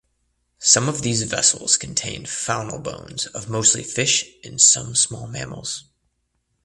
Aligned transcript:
Some 0.57 0.89
of 0.89 1.03
these 1.03 1.21
vessels 1.21 1.77
contained 1.77 2.25
faunal 2.25 2.81
bones 2.81 3.27
of 3.27 3.51
mostly 3.51 3.83
fish 3.83 4.25
and 4.43 4.59
some 4.59 4.95
small 4.95 5.27
mammals. 5.27 5.83